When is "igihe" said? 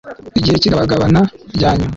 0.39-0.55